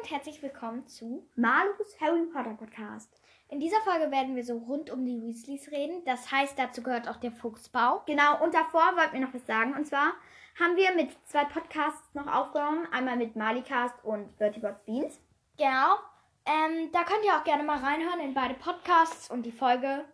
[0.00, 3.20] und herzlich willkommen zu Malus Harry Potter Podcast.
[3.50, 6.02] In dieser Folge werden wir so rund um die Weasleys reden.
[6.06, 8.02] Das heißt, dazu gehört auch der Fuchsbau.
[8.06, 9.74] Genau, und davor wollten wir noch was sagen.
[9.74, 10.14] Und zwar
[10.58, 12.88] haben wir mit zwei Podcasts noch aufgenommen.
[12.92, 15.20] Einmal mit Malicast und Bertie Bots Beans.
[15.58, 15.98] Genau.
[16.46, 20.06] Ähm, da könnt ihr auch gerne mal reinhören in beide Podcasts und die Folge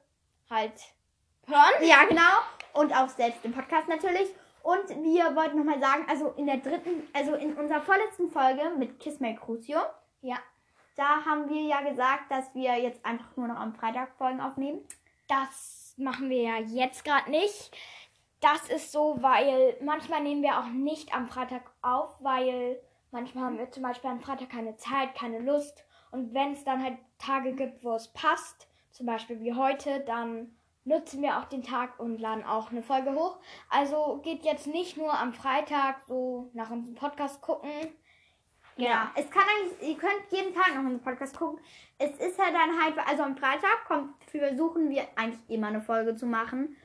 [0.51, 0.75] halt
[1.47, 1.89] hören.
[1.89, 2.23] Ja, genau.
[2.73, 4.35] Und auch selbst im Podcast natürlich.
[4.67, 8.99] Und wir wollten nochmal sagen, also in der dritten, also in unserer vorletzten Folge mit
[8.99, 9.79] Kismel Crucio,
[10.23, 10.39] Ja,
[10.97, 14.81] da haben wir ja gesagt, dass wir jetzt einfach nur noch am Freitag Folgen aufnehmen.
[15.29, 17.71] das machen wir ja jetzt gerade nicht.
[18.41, 22.81] Das ist so, weil manchmal nehmen wir auch nicht am Freitag auf, weil
[23.13, 25.85] manchmal haben wir zum Beispiel am Freitag keine Zeit, keine Lust.
[26.11, 30.57] Und wenn es dann halt Tage gibt, wo es passt, zum Beispiel wie heute, dann
[30.87, 33.39] nutzen wir auch den Tag und laden auch eine Folge hoch.
[33.69, 37.71] Also geht jetzt nicht nur am Freitag so nach unserem Podcast gucken.
[38.79, 41.59] Ja, es kann eigentlich, ihr könnt jeden Tag noch unseren Podcast gucken.
[41.99, 46.15] Es ist ja dann halt, also am Freitag kommt, versuchen wir eigentlich immer eine Folge
[46.15, 46.77] zu machen.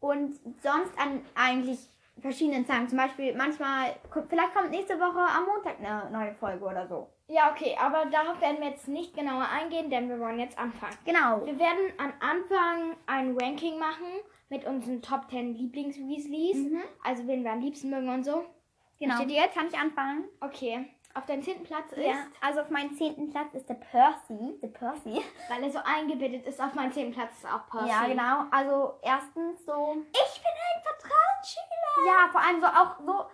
[0.00, 1.78] Und sonst an eigentlich
[2.20, 2.88] verschiedenen Tagen.
[2.88, 3.94] Zum Beispiel manchmal,
[4.28, 7.13] vielleicht kommt nächste Woche am Montag eine neue Folge oder so.
[7.26, 10.96] Ja, okay, aber darauf werden wir jetzt nicht genauer eingehen, denn wir wollen jetzt anfangen.
[11.06, 11.44] Genau.
[11.46, 14.06] Wir werden am Anfang ein Ranking machen
[14.50, 16.70] mit unseren Top 10 Lieblings-Weasleys.
[16.70, 16.82] Mhm.
[17.02, 18.44] Also wen wir am liebsten mögen und so.
[18.98, 19.14] Genau.
[19.14, 19.56] Versteht ihr jetzt?
[19.56, 20.24] Kann ich anfangen?
[20.40, 20.86] Okay.
[21.14, 22.26] Auf deinem zehnten Platz ist, Ja.
[22.40, 24.58] Also auf meinem zehnten Platz ist der Percy.
[24.60, 25.22] Der Percy.
[25.48, 27.88] weil er so eingebildet ist, auf meinem zehnten Platz ist auch Percy.
[27.88, 28.44] Ja, genau.
[28.50, 29.96] Also erstens so.
[30.12, 32.06] Ich bin ein Vertrauensschüler.
[32.06, 33.30] Ja, vor allem so auch so.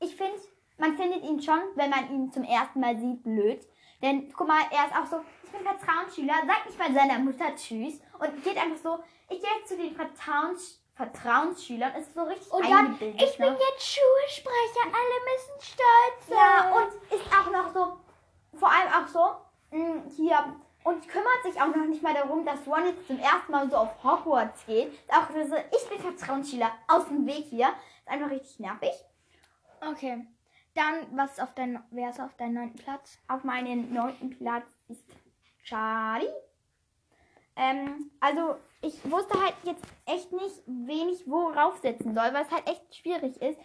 [0.00, 0.38] Ich finde,
[0.78, 3.66] man findet ihn schon, wenn man ihn zum ersten Mal sieht, blöd.
[4.02, 7.54] Denn guck mal, er ist auch so, ich bin Vertrauensschüler, sagt nicht mal seiner Mutter
[7.54, 12.52] Tschüss und geht einfach so, ich gehe jetzt zu den Vertrauens Vertrauensschülern, ist so richtig
[12.52, 13.58] Und dann, ich bin ne?
[13.58, 16.36] jetzt Schulsprecher, alle müssen stolz sein.
[16.38, 17.98] Ja, und ist auch noch so,
[18.56, 22.66] vor allem auch so, mh, hier, und kümmert sich auch noch nicht mal darum, dass
[22.66, 24.92] Ron jetzt zum ersten Mal so auf Hogwarts geht.
[24.92, 27.68] Ist auch so, ich bin Vertrauensschüler, aus dem Weg hier.
[27.68, 28.92] Ist einfach richtig nervig.
[29.80, 30.26] Okay.
[30.74, 33.18] Dann, was auf dein, wer ist auf deinem neunten Platz?
[33.28, 35.04] Auf meinem neunten Platz ist
[35.62, 36.28] Charlie.
[37.56, 42.50] Ähm, also ich wusste halt jetzt echt nicht, wen ich wo raufsetzen soll, weil es
[42.50, 43.58] halt echt schwierig ist.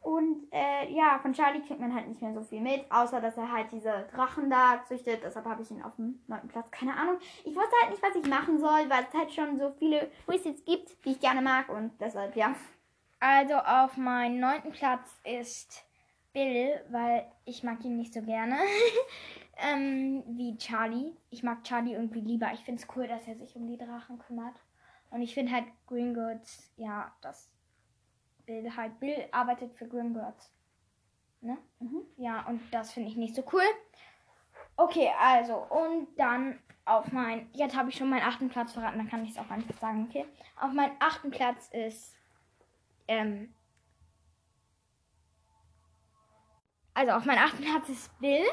[0.00, 3.36] Und äh, ja, von Charlie kriegt man halt nicht mehr so viel mit, außer dass
[3.36, 5.22] er halt diese Drachen da züchtet.
[5.22, 6.70] Deshalb habe ich ihn auf dem neunten Platz.
[6.70, 7.18] Keine Ahnung.
[7.44, 10.64] Ich wusste halt nicht, was ich machen soll, weil es halt schon so viele Weasleys
[10.64, 11.68] gibt, die ich gerne mag.
[11.68, 12.54] Und deshalb, ja.
[13.20, 15.84] Also auf meinem neunten Platz ist
[16.32, 18.58] Bill, weil ich mag ihn nicht so gerne.
[19.58, 21.12] ähm, wie Charlie.
[21.30, 22.52] Ich mag Charlie irgendwie lieber.
[22.52, 24.54] Ich finde es cool, dass er sich um die Drachen kümmert.
[25.10, 27.50] Und ich finde halt Gringotts, ja, dass
[28.46, 30.52] Bill halt, Bill arbeitet für Gringotts.
[31.40, 31.56] Ne?
[31.80, 32.02] Mhm.
[32.16, 33.62] Ja, und das finde ich nicht so cool.
[34.76, 39.08] Okay, also, und dann auf mein, jetzt habe ich schon meinen achten Platz verraten, dann
[39.08, 40.24] kann ich es auch einfach sagen, okay?
[40.60, 42.16] Auf meinem achten Platz ist,
[43.06, 43.54] ähm,
[46.98, 48.44] also auf meinem achten Platz ist Bill.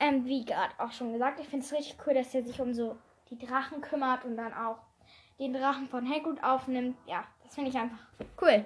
[0.00, 2.72] Ähm, wie gerade auch schon gesagt, ich finde es richtig cool, dass er sich um
[2.72, 2.96] so
[3.28, 4.78] die Drachen kümmert und dann auch
[5.38, 6.96] den Drachen von Hagrid aufnimmt.
[7.06, 7.98] Ja, das finde ich einfach
[8.40, 8.64] cool.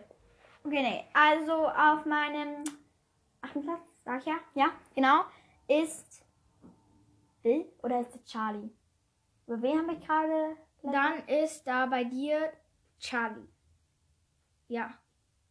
[0.62, 1.04] Okay, nee.
[1.12, 2.62] Also auf meinem
[3.40, 5.24] achten Platz, sag ich ja, ja, genau,
[5.66, 6.24] ist
[7.42, 8.70] Bill oder ist es Charlie?
[9.46, 10.56] Über wen habe ich gerade?
[10.82, 12.52] Dann ist da bei dir
[13.00, 13.48] Charlie.
[14.68, 14.94] Ja,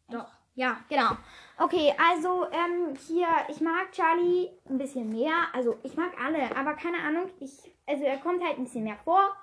[0.08, 0.37] doch.
[0.58, 1.10] Ja, genau.
[1.56, 5.46] Okay, also ähm, hier, ich mag Charlie ein bisschen mehr.
[5.52, 8.98] Also ich mag alle, aber keine Ahnung, ich, also er kommt halt ein bisschen mehr
[9.04, 9.36] vor.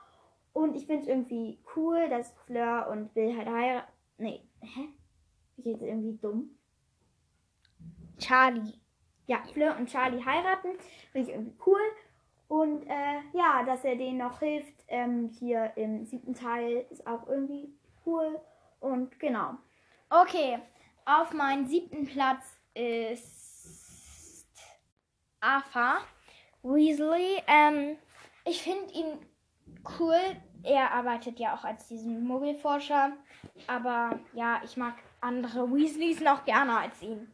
[0.52, 3.94] Und ich finde es irgendwie cool, dass Fleur und Bill halt heiraten.
[4.18, 4.90] Nee, hä?
[5.56, 6.50] Ich jetzt irgendwie dumm.
[8.20, 8.74] Charlie.
[9.28, 10.78] Ja, Fleur und Charlie heiraten,
[11.14, 11.80] finde ich irgendwie cool.
[12.50, 17.26] Und äh, ja, dass er denen noch hilft, ähm, hier im siebten Teil ist auch
[17.30, 17.74] irgendwie
[18.06, 18.38] cool.
[18.82, 19.54] Und genau.
[20.10, 20.60] Okay,
[21.06, 24.48] auf meinem siebten Platz ist
[25.40, 26.02] Arthur
[26.64, 27.42] Weasley.
[27.48, 27.98] Ähm,
[28.46, 29.20] ich finde ihn
[30.00, 30.20] cool.
[30.64, 33.14] Er arbeitet ja auch als diesen Muggelforscher.
[33.68, 37.32] Aber ja, ich mag andere Weasleys noch gerne als ihn.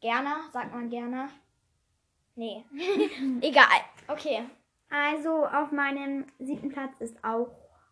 [0.00, 0.30] Gerne?
[0.52, 1.28] Sagt man gerne?
[2.34, 2.64] Nee.
[3.42, 3.66] Egal.
[4.08, 4.44] Okay.
[4.90, 7.50] Also auf meinem siebten Platz ist auch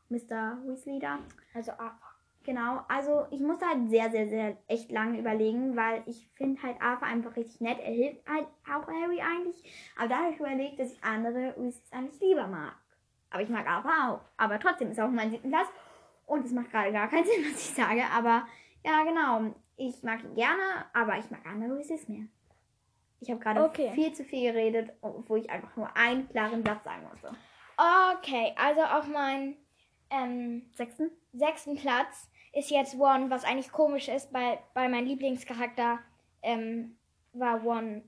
[0.08, 0.58] Mr.
[0.66, 1.19] Weasley da.
[1.55, 2.10] Also Arthur.
[2.42, 6.81] Genau, also ich musste halt sehr, sehr, sehr echt lange überlegen, weil ich finde halt
[6.81, 7.78] Arthur einfach richtig nett.
[7.78, 9.62] Er hilft halt auch Harry eigentlich.
[9.96, 12.75] Aber da habe ich überlegt, dass ich andere Weasleys eigentlich lieber mag.
[13.31, 14.20] Aber ich mag Arthur auch.
[14.38, 15.69] Aber trotzdem ist er auf meinem siebten Platz.
[16.26, 18.02] Und es macht gerade gar keinen Sinn, was ich sage.
[18.12, 18.46] Aber
[18.84, 19.54] ja, genau.
[19.76, 22.25] Ich mag ihn gerne, aber ich mag andere Weasleys mehr.
[23.20, 23.90] Ich habe gerade Okay.
[23.94, 27.32] viel zu viel geredet, wo ich einfach nur einen klaren Satz sagen musste.
[27.76, 29.56] Okay, also auf meinem
[30.10, 31.10] ähm, Sechsten?
[31.32, 36.00] sechsten Platz ist jetzt One, was eigentlich komisch ist, weil bei meinem Lieblingscharakter
[36.43, 36.97] ähm,
[37.32, 38.02] war One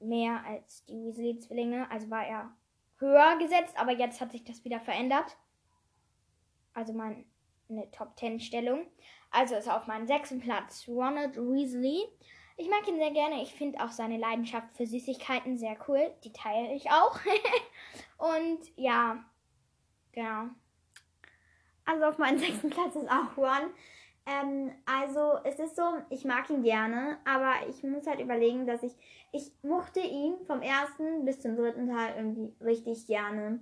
[0.00, 2.54] mehr als die Weasley-Zwillinge, also war er
[2.98, 5.36] höher gesetzt, aber jetzt hat sich das wieder verändert.
[6.74, 7.24] Also meine
[7.92, 8.86] Top 10 Stellung.
[9.30, 12.04] Also ist auf meinem sechsten Platz Ronald Weasley.
[12.58, 13.42] Ich mag ihn sehr gerne.
[13.42, 16.14] Ich finde auch seine Leidenschaft für Süßigkeiten sehr cool.
[16.24, 17.18] Die teile ich auch.
[18.18, 19.24] Und ja,
[20.12, 20.48] genau.
[21.86, 23.70] Also auf meinem sechsten Platz ist auch One.
[24.26, 28.82] Ähm, also es ist so, ich mag ihn gerne, aber ich muss halt überlegen, dass
[28.82, 28.92] ich,
[29.32, 33.60] ich mochte ihn vom ersten bis zum dritten Teil irgendwie richtig gerne.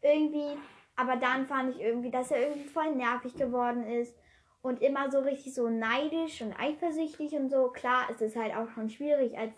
[0.00, 0.58] Irgendwie,
[0.96, 4.16] aber dann fand ich irgendwie, dass er irgendwie voll nervig geworden ist
[4.62, 7.68] und immer so richtig so neidisch und eifersüchtig und so.
[7.68, 9.52] Klar, es ist halt auch schon schwierig als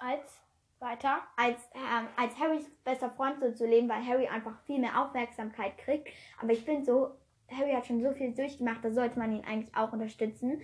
[0.00, 0.41] Als
[0.82, 1.22] weiter.
[1.36, 5.78] als, ähm, als Harrys bester Freund so zu leben, weil Harry einfach viel mehr Aufmerksamkeit
[5.78, 6.08] kriegt.
[6.40, 7.10] Aber ich finde so,
[7.50, 10.60] Harry hat schon so viel durchgemacht, da sollte man ihn eigentlich auch unterstützen.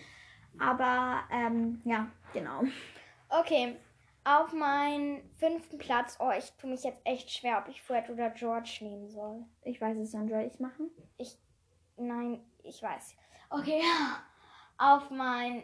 [0.59, 2.63] Aber ähm, ja, genau.
[3.29, 3.77] Okay,
[4.25, 6.17] auf meinen fünften Platz.
[6.21, 9.45] Oh, ich tue mich jetzt echt schwer, ob ich Fred oder George nehmen soll.
[9.63, 10.91] Ich weiß es, dann soll ich machen.
[11.97, 13.17] Nein, ich weiß.
[13.51, 13.83] Okay,
[14.79, 15.63] auf meinen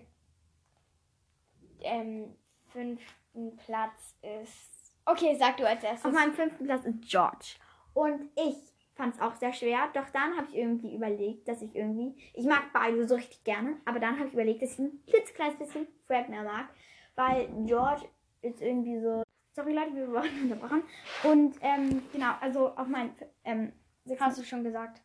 [1.81, 2.35] ähm,
[2.69, 3.24] fünften
[3.67, 4.95] Platz ist.
[5.05, 6.05] Okay, sag du als erstes.
[6.05, 7.57] Auf meinem fünften Platz ist George.
[7.93, 8.57] Und ich
[8.95, 12.47] fand es auch sehr schwer, doch dann habe ich irgendwie überlegt, dass ich irgendwie, ich
[12.47, 15.89] mag beide so richtig gerne, aber dann habe ich überlegt, dass ich ein klitzekleines bisschen
[16.07, 16.69] Fred mehr mag,
[17.17, 18.03] weil George
[18.43, 19.23] ist irgendwie so,
[19.53, 20.83] sorry Leute, wir wurden unterbrochen.
[21.25, 23.15] Und ähm, genau, also auf meinen
[23.45, 23.73] ähm,
[24.21, 25.01] Hast du schon gesagt.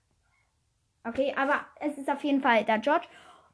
[1.06, 3.08] Okay, aber es ist auf jeden Fall der George.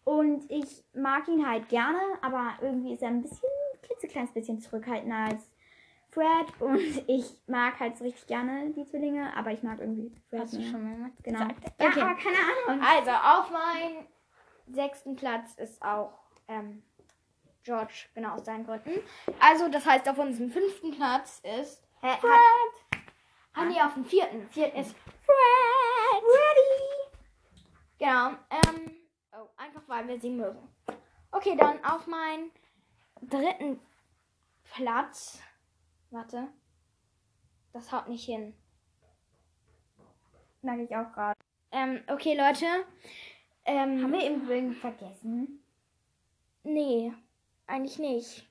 [0.04, 3.50] Und ich mag ihn halt gerne, aber irgendwie ist er ein bisschen,
[3.86, 5.50] klitzekleines bisschen zurückhaltender als
[6.12, 6.62] Fred.
[6.62, 6.78] Und
[7.08, 10.60] ich mag halt so richtig gerne die Zwillinge, aber ich mag irgendwie Fred Hast du
[10.60, 10.70] mehr.
[10.70, 11.40] schon mal Genau.
[11.40, 11.64] gesagt.
[11.80, 12.02] Ja, Okay.
[12.02, 12.38] aber keine
[12.70, 12.86] Ahnung.
[12.86, 14.06] Also, auf meinem
[14.68, 16.12] sechsten Platz ist auch
[16.48, 16.82] ähm,
[17.64, 18.92] George, genau aus seinen Gründen.
[19.40, 22.32] Also, das heißt, auf unserem fünften Platz ist hat, Fred.
[23.54, 24.48] Ah, nee, auf dem vierten.
[24.50, 24.92] Vierten ist
[25.26, 26.24] Fred.
[26.24, 27.16] Ready?
[27.98, 28.30] Genau.
[28.52, 28.92] Ähm,
[29.34, 30.60] oh, einfach weil wir sie mögen.
[31.32, 32.52] Okay, dann auf meinen
[33.22, 33.80] dritten
[34.64, 35.42] Platz.
[36.12, 36.48] Warte.
[37.74, 38.56] Das haut nicht hin.
[40.62, 41.40] Merke ich auch gerade.
[41.72, 42.66] Ähm, okay, Leute.
[43.66, 45.64] Ähm, Haben wir irgendwie vergessen?
[46.64, 47.14] Nee,
[47.68, 48.50] eigentlich nicht.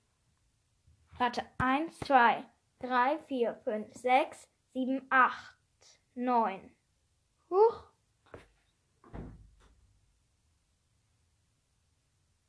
[1.19, 2.45] Warte, 1, 2,
[2.81, 5.57] 3, 4, 5, 6, 7, 8,
[6.17, 6.71] 9.
[7.51, 7.85] Huch.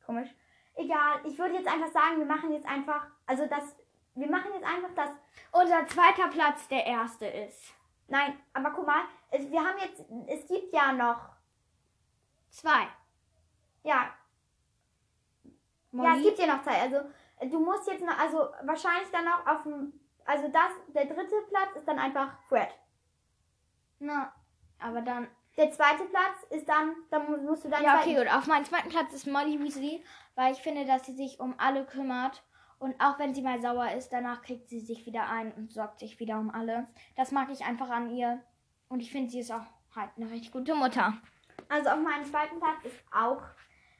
[0.06, 0.30] Komisch.
[0.76, 3.76] Egal, ich würde jetzt einfach sagen, wir machen jetzt einfach, also das,
[4.14, 5.10] wir machen jetzt einfach das
[5.52, 7.74] Unser zweiter Platz der erste ist.
[8.08, 11.30] Nein, aber guck mal, wir haben jetzt, es gibt ja noch,
[12.50, 12.70] 2.
[13.84, 14.14] ja,
[16.04, 16.82] ja, es gibt ja noch Zeit.
[16.82, 17.10] Also
[17.42, 19.94] du musst jetzt noch, also wahrscheinlich dann noch auf dem,
[20.26, 22.70] also das, der dritte Platz ist dann einfach Fred.
[24.00, 24.34] Na,
[24.80, 25.28] aber dann.
[25.58, 28.28] Der zweite Platz ist dann, dann mu- musst du dann Ja, okay, gut.
[28.28, 30.04] Auf meinem zweiten Platz ist Molly Weasley,
[30.36, 32.44] weil ich finde, dass sie sich um alle kümmert.
[32.78, 36.00] Und auch wenn sie mal sauer ist, danach kriegt sie sich wieder ein und sorgt
[36.00, 36.88] sich wieder um alle.
[37.16, 38.42] Das mag ich einfach an ihr.
[38.90, 41.14] Und ich finde, sie ist auch halt eine richtig gute Mutter.
[41.70, 43.42] Also auf meinem zweiten Platz ist auch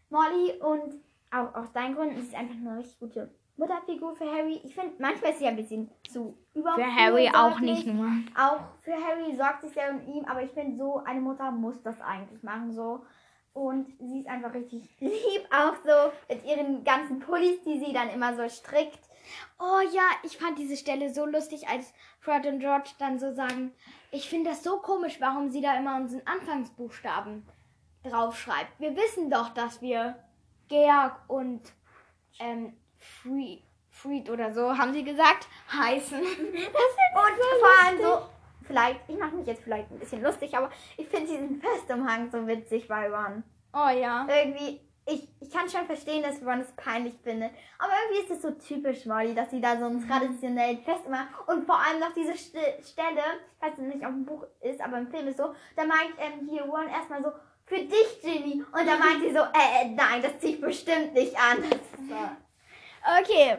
[0.10, 0.96] Molly und
[1.32, 4.60] auch aus deinen Gründen ist sie einfach eine richtig gute Mutterfigur für Harry.
[4.64, 6.76] Ich finde, manchmal ist sie ein bisschen zu über.
[7.86, 8.10] nur.
[8.38, 11.82] Auch für Harry sorgt sich sehr um ihn, aber ich finde, so eine Mutter muss
[11.82, 13.06] das eigentlich machen, so.
[13.54, 18.10] Und sie ist einfach richtig lieb, auch so mit ihren ganzen Pullis, die sie dann
[18.10, 19.00] immer so strickt.
[19.58, 23.72] Oh ja, ich fand diese Stelle so lustig, als Fred und George dann so sagen,
[24.12, 27.48] ich finde das so komisch, warum sie da immer unseren Anfangsbuchstaben
[28.04, 28.80] draufschreibt.
[28.80, 30.16] Wir wissen doch, dass wir
[30.68, 31.62] Georg und
[32.40, 32.74] ähm,
[33.06, 36.20] Fried, Fried oder so, haben sie gesagt, heißen.
[36.20, 36.28] Das
[37.16, 38.30] Und ich vor allem so,
[38.64, 42.46] vielleicht, ich mache mich jetzt vielleicht ein bisschen lustig, aber ich finde diesen Festumhang so
[42.48, 43.44] witzig bei Ron.
[43.74, 44.28] Oh ja.
[44.30, 47.52] Irgendwie, ich, ich kann schon verstehen, dass Ron es peinlich findet.
[47.78, 51.66] Aber irgendwie ist es so typisch Molly, dass sie da so einen traditionellen Festumhang und
[51.66, 53.22] vor allem noch diese St Stelle,
[53.56, 56.48] ich weiß nicht, ob im Buch ist, aber im Film ist so, da meint ähm,
[56.50, 57.32] hier Ron erstmal so,
[57.66, 58.62] für dich, Ginny.
[58.62, 61.64] Und da meint sie so, äh, äh, nein, das zieht bestimmt nicht an.
[61.68, 62.45] Das so.
[63.06, 63.58] Okay.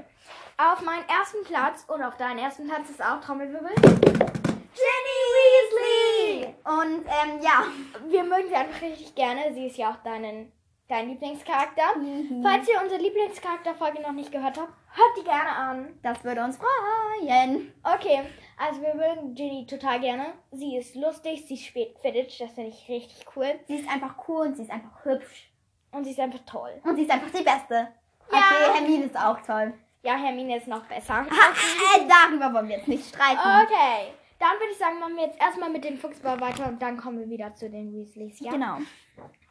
[0.58, 3.74] Auf meinen ersten Platz und auf deinen ersten Platz ist auch Trommelwirbel.
[3.76, 6.54] Ginny Weasley!
[6.64, 7.64] Und ähm, ja,
[8.08, 9.54] Wir mögen sie einfach richtig gerne.
[9.54, 10.50] Sie ist ja auch deinen
[10.88, 11.96] dein Lieblingscharakter.
[11.98, 12.42] Mhm.
[12.42, 15.98] Falls ihr unsere Lieblingscharakterfolge noch nicht gehört habt, hört die gerne an.
[16.02, 17.72] Das würde uns freuen.
[17.82, 18.22] Okay,
[18.56, 20.32] also wir mögen Ginny total gerne.
[20.52, 23.58] Sie ist lustig, sie spielt Quidditch, das finde ich richtig cool.
[23.66, 25.50] Sie ist einfach cool und sie ist einfach hübsch.
[25.92, 26.80] Und sie ist einfach toll.
[26.84, 27.88] Und sie ist einfach die Beste.
[28.32, 28.38] Ja.
[28.38, 29.74] Okay, Hermine ist auch toll.
[30.02, 31.26] Ja, Hermine ist noch besser.
[31.26, 33.38] äh, darüber wollen wir jetzt nicht streiten.
[33.38, 36.96] Okay, dann würde ich sagen, machen wir jetzt erstmal mit dem Fuchsbau weiter und dann
[36.96, 38.52] kommen wir wieder zu den Weasleys, ja?
[38.52, 38.78] Genau.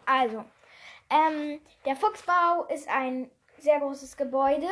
[0.06, 0.46] Also,
[1.10, 4.68] ähm, der Fuchsbau ist ein sehr großes Gebäude.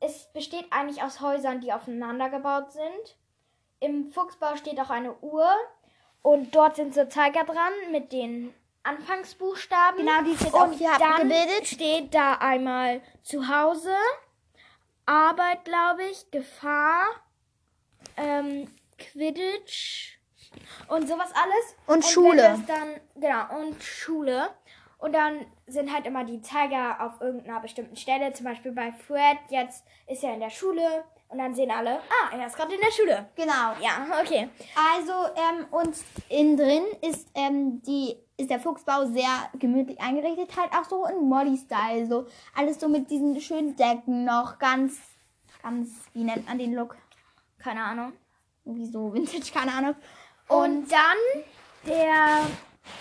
[0.00, 3.16] Es besteht eigentlich aus Häusern, die aufeinander gebaut sind.
[3.80, 5.50] Im Fuchsbau steht auch eine Uhr
[6.22, 9.98] und dort sind so Zeiger dran mit den Anfangsbuchstaben.
[9.98, 11.66] Genau, die ist jetzt auch und hier dann abgebildet.
[11.66, 13.94] steht da einmal Zuhause,
[15.06, 17.04] Arbeit, glaube ich, Gefahr,
[18.16, 18.68] ähm,
[18.98, 20.18] Quidditch
[20.88, 21.76] und sowas alles.
[21.86, 22.64] Und wenn Schule.
[22.66, 24.50] dann, genau, und Schule.
[24.98, 28.32] Und dann sind halt immer die Zeiger auf irgendeiner bestimmten Stelle.
[28.34, 31.04] Zum Beispiel bei Fred, jetzt ist er in der Schule.
[31.28, 33.28] Und dann sehen alle, ah, er ist gerade in der Schule.
[33.36, 33.72] Genau.
[33.80, 34.50] Ja, okay.
[34.94, 35.96] Also, ähm, und
[36.28, 41.28] innen drin ist, ähm, die, ist der Fuchsbau sehr gemütlich eingerichtet, halt auch so in
[41.28, 42.06] Molly-Style.
[42.06, 44.98] So alles so mit diesen schönen Decken noch ganz,
[45.62, 46.96] ganz, wie nennt man den Look?
[47.58, 48.12] Keine Ahnung.
[48.64, 49.94] Irgendwie so Vintage, keine Ahnung.
[50.48, 51.44] Und dann
[51.86, 52.46] der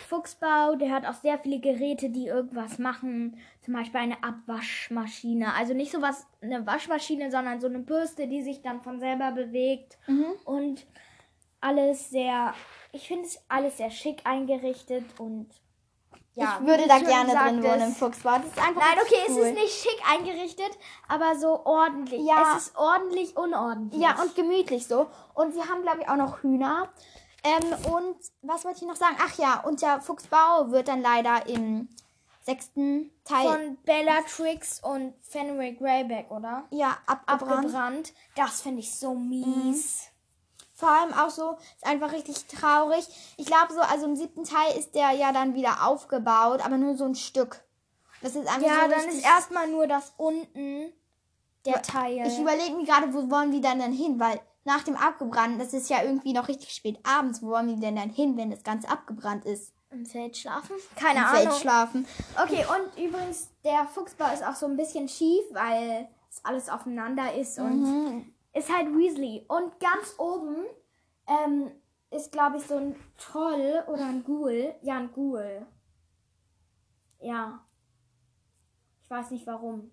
[0.07, 3.37] Fuchsbau, der hat auch sehr viele Geräte, die irgendwas machen.
[3.61, 5.53] Zum Beispiel eine Abwaschmaschine.
[5.53, 9.97] Also nicht sowas, eine Waschmaschine, sondern so eine Bürste, die sich dann von selber bewegt.
[10.07, 10.25] Mhm.
[10.45, 10.85] Und
[11.61, 12.53] alles sehr,
[12.91, 15.49] ich finde es alles sehr schick eingerichtet und
[16.33, 16.59] ja.
[16.59, 18.37] ich würde da gerne drin wohnen im Fuchsbau.
[18.37, 19.39] Das ist einfach Nein, okay, cool.
[19.39, 20.71] es ist nicht schick eingerichtet,
[21.07, 22.25] aber so ordentlich.
[22.25, 22.55] Ja.
[22.55, 24.01] Es ist ordentlich unordentlich.
[24.01, 25.07] Ja, und gemütlich so.
[25.33, 26.89] Und sie haben, glaube ich, auch noch Hühner.
[27.43, 29.15] Ähm, und was wollte ich noch sagen?
[29.19, 31.87] Ach ja, und der Fuchsbau wird dann leider im
[32.41, 36.65] sechsten Teil von Bellatrix und Fenrir Greyback, oder?
[36.71, 37.65] ja, abgebrannt.
[37.65, 38.13] abgebrannt.
[38.35, 40.08] Das finde ich so mies.
[40.79, 43.05] Vor allem auch so, ist einfach richtig traurig.
[43.35, 46.95] Ich glaube so, also im siebten Teil ist der ja dann wieder aufgebaut, aber nur
[46.95, 47.61] so ein Stück.
[48.21, 50.93] Das ist einfach Ja, so dann ist erstmal nur das unten
[51.65, 52.25] der Teil.
[52.25, 54.21] Ich überlege mir gerade, wo wollen die dann, dann hin?
[54.21, 57.81] Weil nach dem Abgebrannten, das ist ja irgendwie noch richtig spät abends, wo wollen die
[57.81, 59.73] denn dann hin, wenn das Ganze abgebrannt ist?
[59.91, 60.77] Im Feld schlafen?
[60.95, 61.41] Keine Im Ahnung.
[61.41, 62.07] Feld schlafen.
[62.41, 67.33] Okay, und übrigens, der Fuchsbau ist auch so ein bisschen schief, weil es alles aufeinander
[67.33, 68.33] ist und Mhm.
[68.59, 69.45] Ist halt Weasley.
[69.47, 70.65] Und ganz oben
[71.27, 71.71] ähm,
[72.11, 74.75] ist, glaube ich, so ein Troll oder ein Ghoul.
[74.81, 75.65] Ja, ein Ghoul.
[77.19, 77.65] Ja.
[79.01, 79.91] Ich weiß nicht warum.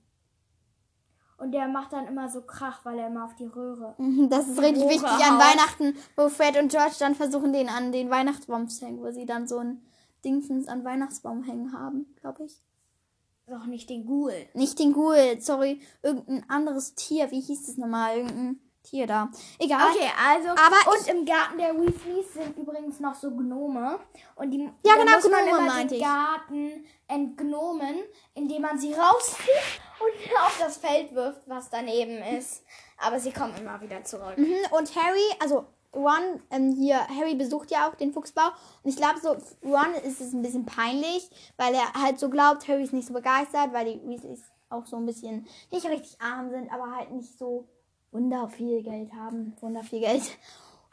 [1.38, 3.94] Und der macht dann immer so Krach, weil er immer auf die Röhre.
[4.30, 5.40] Das ist richtig Rohre wichtig an haut.
[5.40, 9.26] Weihnachten, wo Fred und George dann versuchen, den an den Weihnachtsbaum zu hängen, wo sie
[9.26, 9.82] dann so ein
[10.24, 12.65] Dingsens an Weihnachtsbaum hängen haben, glaube ich.
[13.48, 14.34] Doch nicht den Ghoul.
[14.54, 17.30] Nicht den Ghoul, sorry, irgendein anderes Tier.
[17.30, 18.16] Wie hieß das nochmal?
[18.18, 19.28] Irgendein Tier da.
[19.58, 19.90] Egal.
[19.92, 20.48] Okay, also.
[20.50, 23.98] Aber und im Garten der Weasleys sind übrigens noch so Gnome.
[24.36, 26.02] Und die Ja, genau, muss man Gnome immer meinte den.
[26.04, 27.96] Garten entgnomen,
[28.34, 32.64] indem man sie rauszieht und auf das Feld wirft, was daneben ist.
[32.98, 34.38] Aber sie kommen immer wieder zurück.
[34.38, 38.48] Mhm, Und Harry, also Ron, ähm, hier, Harry besucht ja auch den Fuchsbau.
[38.82, 39.30] Und ich glaube, so,
[39.66, 43.14] Ron ist es ein bisschen peinlich, weil er halt so glaubt, Harry ist nicht so
[43.14, 47.38] begeistert, weil die Weasleys auch so ein bisschen nicht richtig arm sind, aber halt nicht
[47.38, 47.68] so
[48.12, 49.54] wunder viel Geld haben.
[49.60, 50.22] Wunder viel Geld.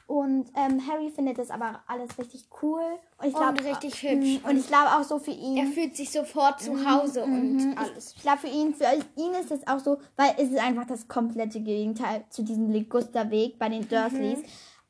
[0.06, 2.84] Und ähm, Harry findet das aber alles richtig cool.
[3.18, 4.42] Und ich glaube richtig hübsch.
[4.44, 5.58] Und ich glaube auch so für ihn.
[5.58, 8.14] Er fühlt sich sofort zu Hause und alles.
[8.18, 8.86] Ich glaube, für ihn, für
[9.16, 13.58] ihn ist es auch so, weil es ist einfach das komplette Gegenteil zu diesem Ligusterweg
[13.58, 14.40] bei den Dursleys.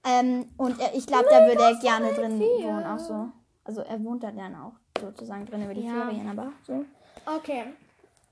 [0.05, 3.29] Ähm, und er, ich glaube, da würde er gerne drin wohnen, auch so.
[3.63, 5.91] Also er wohnt da dann auch sozusagen drin über die Ja.
[5.91, 6.85] Ferien, aber so.
[7.25, 7.65] Okay.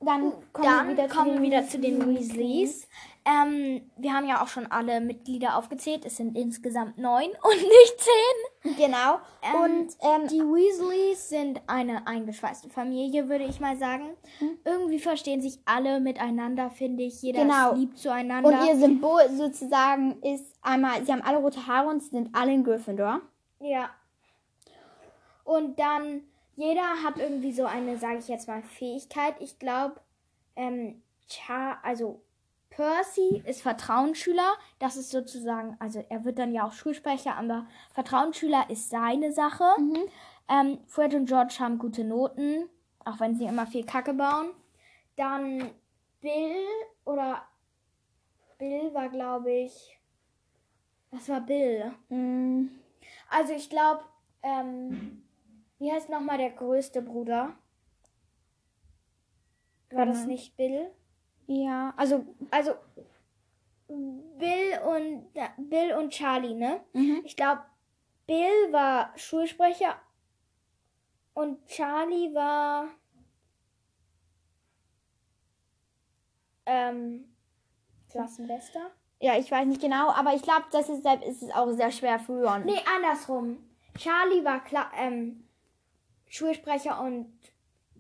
[0.04, 2.88] Dann kommen Dann wir wieder zu kommen wir den wieder zu den Weasleys.
[3.24, 6.06] Ähm, wir haben ja auch schon alle Mitglieder aufgezählt.
[6.06, 8.76] Es sind insgesamt neun und nicht zehn.
[8.78, 9.20] Genau.
[9.44, 14.18] Ähm, und ähm, Die Weasleys sind eine eingeschweißte Familie, würde ich mal sagen.
[14.40, 14.58] Hm?
[14.66, 17.22] Irgendwie verstehen sich alle miteinander, finde ich.
[17.22, 17.74] Jeder Genau.
[17.74, 18.50] ist lieb zueinander.
[18.50, 22.64] und ihr Symbol sozusagen ist einmal, sie haben alle rote Haare und sind alle in
[22.64, 23.22] Gryffindor.
[23.60, 23.92] ja.
[25.44, 26.22] Und dann,
[26.56, 29.36] jeder hat irgendwie so eine, sage ich jetzt mal, Fähigkeit.
[29.40, 30.00] Ich glaube,
[30.56, 32.22] ähm, Cha also
[32.70, 34.54] Percy ist Vertrauensschüler.
[34.80, 39.66] Das ist sozusagen, also er wird dann ja auch Schulsprecher, aber Vertrauensschüler ist seine Sache.
[40.50, 42.70] Ähm, Fred und George haben gute Noten,
[43.06, 44.52] auch wenn sie immer viel Kacke bauen.
[45.16, 45.70] Dann
[46.22, 46.66] Bill
[47.06, 47.44] oder
[48.58, 49.98] Bill war, glaube ich.
[51.12, 51.94] Was war Bill?
[52.10, 52.68] Mm,
[53.30, 54.04] Also ich glaube,
[54.44, 55.24] ähm,
[55.82, 57.56] wie heißt nochmal der größte Bruder?
[59.90, 60.28] War das Mhm.
[60.28, 60.92] nicht Bill?
[61.48, 62.24] Ja, also.
[62.52, 62.76] Also
[63.88, 65.34] Bill und
[65.70, 66.82] Bill und Charlie, ne?
[66.94, 67.22] Mhm.
[67.26, 67.62] Ich glaube,
[68.28, 69.96] Bill war Schulsprecher
[71.34, 72.88] und Charlie war
[76.66, 77.36] ähm,
[78.10, 78.92] Klassenbester.
[79.20, 82.20] Ja, ich weiß nicht genau, aber ich glaube, das ist, ist es auch sehr schwer
[82.20, 82.66] für Ron.
[82.66, 83.58] Nee, andersrum.
[83.98, 85.48] Charlie war Kla ähm,
[86.32, 87.28] Schulsprecher und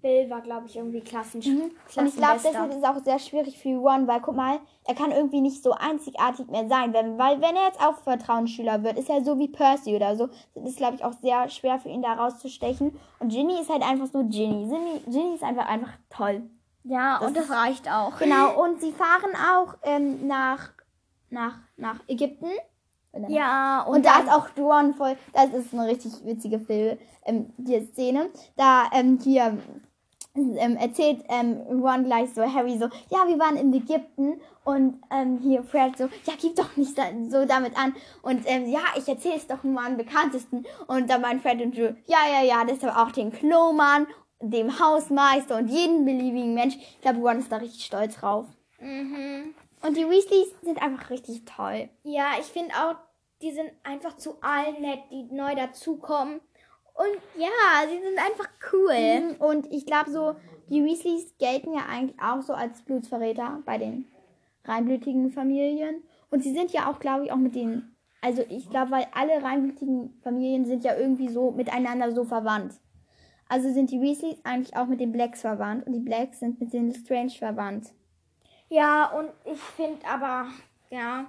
[0.01, 1.71] Bill war, glaube ich, irgendwie Klassen Mhm.
[1.95, 4.95] Und ich glaube, deshalb ist es auch sehr schwierig für Ron, weil guck mal, er
[4.95, 6.91] kann irgendwie nicht so einzigartig mehr sein.
[6.93, 10.29] Wenn, weil wenn er jetzt auch Vertrauensschüler wird, ist er so wie Percy oder so.
[10.55, 12.97] Das ist, glaube ich, auch sehr schwer für ihn da rauszustechen.
[13.19, 14.67] Und Ginny ist halt einfach so Ginny.
[14.67, 16.49] Ginny, Ginny ist einfach einfach toll.
[16.83, 18.17] Ja, Das und das reicht auch.
[18.17, 20.71] Genau, und sie fahren auch ähm, nach,
[21.29, 22.49] nach, nach Ägypten.
[23.27, 27.53] Ja, und, Und da ist auch Ron voll, das ist eine richtig witzige Film, ähm,
[27.57, 28.29] die Szene.
[28.55, 29.57] Da ähm, hier
[30.35, 35.39] ähm, erzählt ähm, Ron gleich so Harry so, ja, wir waren in Ägypten und ähm,
[35.39, 36.97] hier Fred so, ja, gib doch nicht
[37.29, 37.93] so damit an.
[38.21, 40.65] Und ähm, ja, ich erzähle es doch nur am bekanntesten.
[40.87, 44.07] Und dann meinen Fred und Drew, ja, ja, ja, deshalb auch den Klomann,
[44.39, 46.75] dem Hausmeister und jeden beliebigen Mensch.
[46.77, 48.45] Ich glaube, Ron ist da richtig stolz drauf.
[48.79, 49.53] Mhm.
[49.81, 51.89] Und die Weasleys sind einfach richtig toll.
[52.03, 52.95] Ja, ich finde auch,
[53.41, 56.39] die sind einfach zu allen nett, die neu dazukommen.
[56.93, 59.21] Und ja, sie sind einfach cool.
[59.21, 60.35] Mhm, Und ich glaube so,
[60.69, 64.05] die Weasleys gelten ja eigentlich auch so als Blutsverräter bei den
[64.65, 66.03] reinblütigen Familien.
[66.29, 69.41] Und sie sind ja auch, glaube ich, auch mit den, also ich glaube, weil alle
[69.43, 72.75] reinblütigen Familien sind ja irgendwie so miteinander so verwandt.
[73.49, 76.71] Also sind die Weasleys eigentlich auch mit den Blacks verwandt und die Blacks sind mit
[76.71, 77.87] den Strange verwandt.
[78.71, 80.45] Ja, und ich finde aber,
[80.89, 81.25] ja,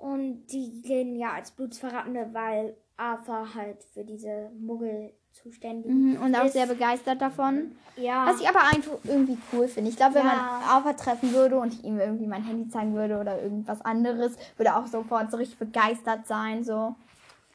[0.00, 6.34] und die gehen ja als Blutsverratende, weil Arthur halt für diese Muggel zuständig Mhm, und
[6.36, 6.52] auch ist.
[6.52, 7.72] sehr begeistert davon.
[7.96, 8.26] Ja.
[8.26, 9.90] Was ich aber eigentlich irgendwie cool finde.
[9.90, 10.36] Ich glaube, wenn Ja.
[10.36, 14.36] man Alpha treffen würde und ich ihm irgendwie mein Handy zeigen würde oder irgendwas anderes,
[14.56, 16.62] würde er auch sofort so richtig begeistert sein.
[16.62, 16.94] So.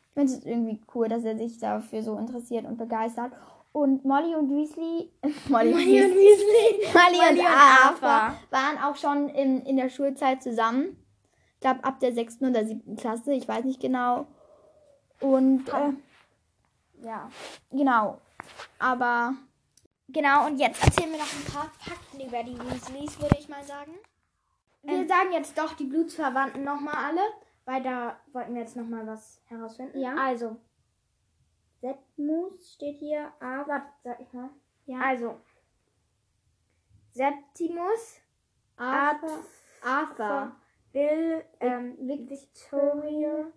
[0.09, 3.31] Ich finde es irgendwie cool, dass er sich dafür so interessiert und begeistert.
[3.73, 5.11] Und Molly und Weasley,
[5.49, 6.87] Molly, und Molly und Weasley.
[6.93, 10.97] Molly und und Arthur waren auch schon in, in der Schulzeit zusammen.
[11.55, 14.27] Ich glaube, ab der sechsten oder siebten Klasse, ich weiß nicht genau.
[15.19, 15.93] Und äh,
[17.05, 17.29] ja,
[17.71, 18.19] genau.
[18.79, 19.33] Aber
[20.13, 23.63] Genau, und jetzt erzählen wir noch ein paar Fakten über die Weasleys, würde ich mal
[23.63, 23.93] sagen.
[24.83, 25.07] Wir Ähm.
[25.07, 27.21] sagen jetzt doch die Blutsverwandten nochmal alle,
[27.65, 29.99] weil da wollten wir jetzt nochmal was herausfinden.
[29.99, 30.15] Ja.
[30.15, 30.57] Also,
[31.93, 34.49] Septimus steht hier, ah, warte, sag ich mal.
[34.85, 35.01] Ja.
[35.01, 35.35] Also,
[37.11, 38.21] Septimus,
[38.77, 39.43] Arthur.
[39.83, 40.55] Arthur.
[40.93, 43.47] Bill, ähm, Victoria,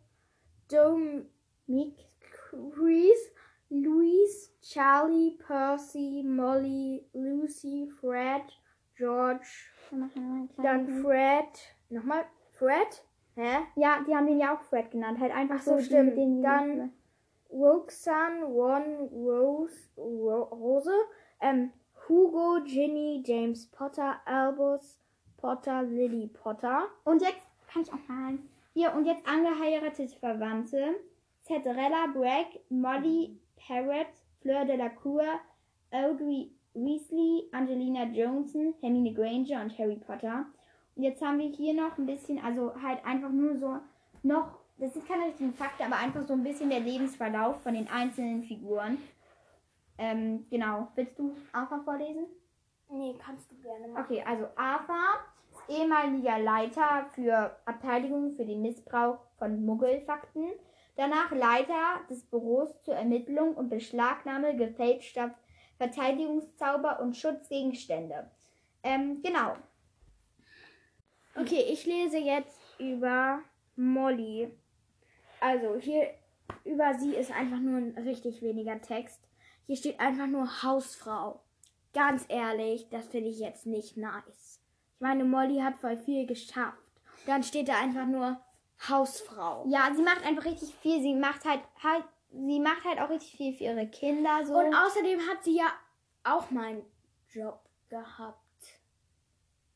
[0.69, 3.33] Dominic, Chris,
[3.69, 8.43] Louise, Charlie, Percy, Molly, Lucy, Fred,
[8.97, 9.47] George,
[10.63, 13.05] dann Fred, nochmal Fred,
[13.37, 13.59] hä?
[13.77, 15.21] Ja, die haben den ja auch Fred genannt.
[15.21, 16.09] Halt einfach Ach so, die stimmt.
[16.09, 16.93] mit den- Dann-
[17.57, 20.93] Roxanne, Ron, Rose, Ro Rose,
[21.41, 21.73] ähm,
[22.09, 24.99] Hugo, Ginny, James Potter, Albus
[25.37, 26.89] Potter, Lily Potter.
[27.05, 28.39] Und jetzt kann ich auch mal.
[28.75, 30.97] Hier, und jetzt angeheiratete Verwandte.
[31.43, 34.09] Cedrella Bragg, Molly Parrott,
[34.41, 35.25] Fleur de la Cour,
[35.91, 40.47] Audrey Weasley, Angelina Johnson, Hermine Granger und Harry Potter.
[40.95, 43.79] Und jetzt haben wir hier noch ein bisschen, also halt einfach nur so
[44.23, 47.89] noch, das ist keine richtigen Fakten, aber einfach so ein bisschen der Lebensverlauf von den
[47.89, 48.99] einzelnen Figuren.
[49.99, 50.89] Ähm, genau.
[50.95, 52.27] Willst du Arthur vorlesen?
[52.91, 54.05] Nee, kannst du gerne machen.
[54.05, 54.97] Okay, also Arthur
[55.51, 60.51] ist ehemaliger Leiter für Abteilung für den Missbrauch von Muggelfakten.
[60.97, 65.35] Danach Leiter des Büros zur Ermittlung und Beschlagnahme gefälschter
[65.79, 68.31] Verteidigungszauber und Schutzgegenstände.
[68.83, 69.57] Ähm, genau.
[71.35, 73.41] Okay, ich lese jetzt über
[73.77, 74.51] Molly.
[75.41, 76.11] Also hier
[76.65, 79.21] über sie ist einfach nur ein richtig weniger Text.
[79.67, 81.41] Hier steht einfach nur Hausfrau.
[81.93, 84.61] Ganz ehrlich, das finde ich jetzt nicht nice.
[84.95, 86.79] Ich meine, Molly hat voll viel geschafft.
[87.27, 88.41] Dann steht da einfach nur
[88.89, 89.65] Hausfrau.
[89.69, 91.01] Ja, sie macht einfach richtig viel.
[91.01, 94.59] Sie macht halt, halt sie macht halt auch richtig viel für ihre Kinder so.
[94.59, 95.73] Und außerdem hat sie ja
[96.25, 96.85] auch meinen
[97.31, 98.39] Job gehabt.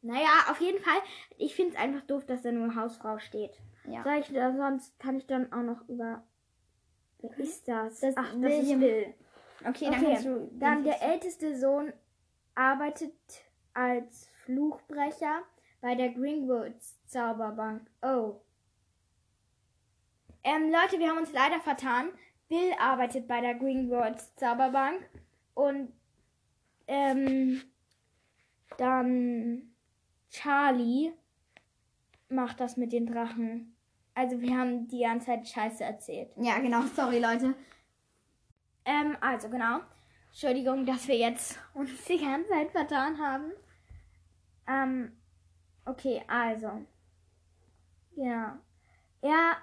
[0.03, 1.01] Naja, auf jeden Fall.
[1.37, 3.59] Ich finde es einfach doof, dass da nur Hausfrau steht.
[3.87, 4.03] Ja.
[4.05, 6.23] Sag ich, da, sonst kann ich dann auch noch über.
[7.21, 8.01] Wer ist das?
[8.01, 8.79] Das Ach, das ist.
[8.79, 9.14] Bill.
[9.66, 10.51] Okay, dann Okay, kannst du.
[10.59, 11.93] Dann der älteste Sohn
[12.55, 13.14] arbeitet
[13.75, 15.43] als Fluchbrecher
[15.81, 17.88] bei der Greenwoods Zauberbank.
[18.03, 18.40] Oh.
[20.43, 22.09] Ähm, Leute, wir haben uns leider vertan.
[22.49, 25.09] Bill arbeitet bei der Greenwoods Zauberbank
[25.55, 25.93] und
[26.87, 27.62] ähm,
[28.79, 29.75] Dann
[30.31, 31.12] Charlie
[32.29, 33.70] macht das mit den Drachen.
[34.21, 36.31] Also wir haben die ganze Zeit Scheiße erzählt.
[36.37, 36.83] Ja, genau.
[36.95, 37.55] Sorry, Leute.
[38.85, 39.81] Ähm, also genau.
[40.29, 43.51] Entschuldigung, dass wir jetzt uns die ganze Zeit vertan haben.
[44.67, 45.13] Ähm,
[45.87, 46.85] okay, also.
[48.15, 48.61] Ja.
[49.23, 49.57] Er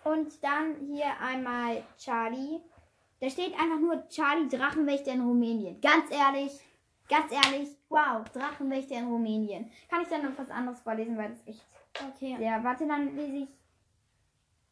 [0.04, 2.62] Und dann hier einmal Charlie.
[3.20, 5.80] Da steht einfach nur Charlie Drachenwächter in Rumänien.
[5.82, 6.52] Ganz ehrlich,
[7.08, 9.70] ganz ehrlich, wow, Drachenwächter in Rumänien.
[9.88, 11.77] Kann ich dann noch was anderes vorlesen, weil das echt.
[12.16, 12.38] Okay.
[12.40, 13.50] Ja, warte, dann lese ich.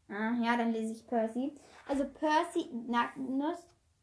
[0.09, 1.53] Ah, ja, dann lese ich Percy.
[1.87, 3.59] Also Percy Ignatius,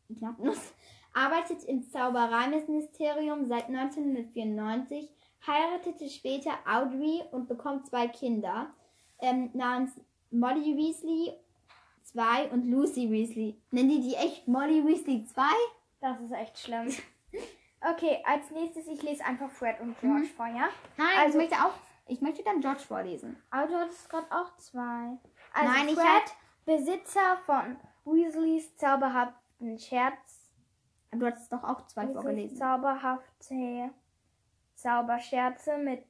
[0.08, 0.72] Ignatius
[1.14, 5.08] arbeitet im Zaubereiministerium seit 1994,
[5.46, 8.70] heiratete später Audrey und bekommt zwei Kinder
[9.20, 9.92] ähm, namens
[10.30, 11.32] Molly Weasley
[12.04, 13.56] 2 und Lucy Weasley.
[13.70, 15.42] Nennen die die echt Molly Weasley 2?
[16.00, 16.88] Das ist echt schlimm.
[17.84, 20.68] Okay, als nächstes, ich lese einfach Fred und George vor, ja?
[20.96, 21.72] Nein, Also- ich möchte auch.
[22.12, 23.42] Ich möchte dann George vorlesen.
[23.50, 25.18] Aber du hattest gerade auch zwei.
[25.54, 30.50] Also Nein, ich Fred, hab- Besitzer von Weasleys zauberhaften Scherz.
[31.10, 32.56] Du hattest doch auch zwei Weasleys vorgelesen.
[32.58, 33.90] zauberhafte
[34.74, 36.04] Zauberscherze mit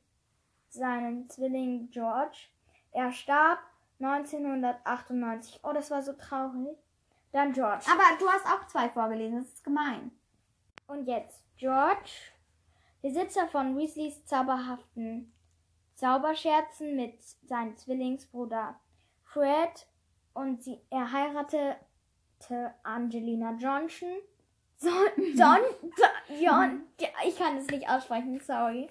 [0.69, 2.49] seinem Zwilling George.
[2.93, 3.59] Er starb
[4.01, 5.61] 1998.
[5.63, 6.77] Oh, das war so traurig.
[7.33, 7.85] Dann George.
[7.91, 9.39] Aber du hast auch zwei vorgelesen.
[9.39, 10.11] Das ist gemein.
[10.87, 12.11] Und jetzt George,
[13.03, 15.33] Besitzer von Weasleys zauberhaften
[16.03, 18.75] Zauberscherzen mit seinem Zwillingsbruder
[19.23, 19.87] Fred
[20.35, 21.77] und sie, er heiratete
[22.83, 24.09] Angelina Johnson.
[24.77, 24.89] So,
[25.37, 25.61] John,
[26.41, 26.83] John,
[27.25, 28.91] ich kann es nicht aussprechen, sorry.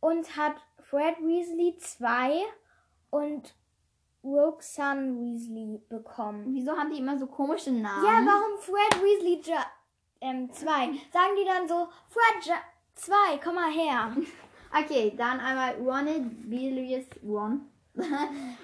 [0.00, 2.42] Und hat Fred Weasley 2
[3.08, 3.54] und
[4.22, 6.52] Roxanne Weasley bekommen.
[6.52, 8.04] Wieso haben die immer so komische Namen?
[8.04, 9.54] Ja, warum Fred Weasley 2?
[10.20, 10.90] Ähm, zwei?
[11.14, 12.60] Sagen die dann so, Fred
[12.94, 14.14] 2, komm mal her.
[14.78, 16.06] Okay, dann einmal Ron
[16.50, 17.62] Bilius Ron.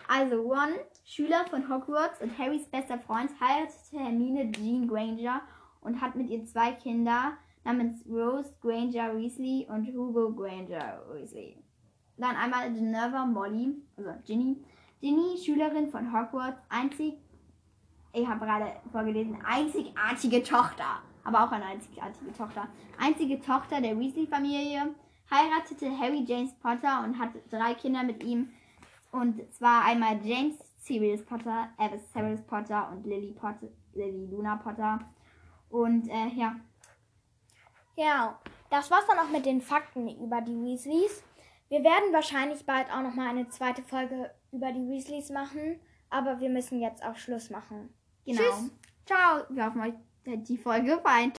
[0.08, 0.74] also Ron,
[1.06, 5.40] Schüler von Hogwarts und Harrys bester Freund, heiratete Hermine Jean Granger
[5.80, 7.32] und hat mit ihr zwei Kinder
[7.64, 11.56] namens Rose Granger Weasley und Hugo Granger Weasley.
[12.18, 14.62] Dann einmal Geneva Molly, also Ginny.
[15.00, 17.14] Ginny, Schülerin von Hogwarts, einzig,
[18.12, 22.68] ich habe gerade vorgelesen, einzigartige Tochter, aber auch eine einzigartige Tochter.
[22.98, 24.94] Einzige Tochter der Weasley-Familie,
[25.30, 28.50] heiratete Harry James Potter und hatte drei Kinder mit ihm.
[29.10, 35.00] Und zwar einmal James Sirius Potter, Albus Severus Potter und Lily Potter, Lily Luna Potter.
[35.70, 36.56] Und äh, ja,
[37.96, 38.38] Ja,
[38.70, 41.22] das war's dann auch mit den Fakten über die Weasleys.
[41.68, 45.78] Wir werden wahrscheinlich bald auch noch mal eine zweite Folge über die Weasleys machen,
[46.10, 47.94] aber wir müssen jetzt auch Schluss machen.
[48.26, 48.40] genau.
[48.42, 48.70] Tschüss.
[49.06, 49.44] Ciao.
[49.50, 49.94] Wir hoffen, euch
[50.26, 51.30] hat die Folge gefallen.